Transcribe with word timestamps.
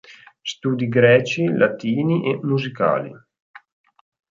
Studi 0.51 0.87
greci, 0.89 1.43
latini 1.47 2.15
e 2.29 2.31
musicali. 2.43 3.11